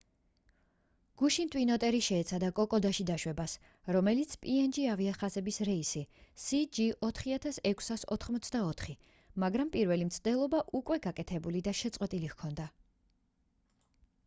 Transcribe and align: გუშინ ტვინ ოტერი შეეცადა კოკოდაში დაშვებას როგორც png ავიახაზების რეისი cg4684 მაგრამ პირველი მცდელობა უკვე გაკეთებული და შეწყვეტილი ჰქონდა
გუშინ 1.21 1.49
ტვინ 1.55 1.71
ოტერი 1.73 1.97
შეეცადა 2.05 2.47
კოკოდაში 2.59 3.03
დაშვებას 3.09 3.53
როგორც 3.97 4.31
png 4.45 4.85
ავიახაზების 4.93 5.61
რეისი 5.69 6.01
cg4684 6.45 8.95
მაგრამ 9.45 9.69
პირველი 9.77 10.07
მცდელობა 10.11 10.63
უკვე 10.81 10.97
გაკეთებული 11.05 11.61
და 11.69 11.75
შეწყვეტილი 11.83 12.31
ჰქონდა 12.35 12.65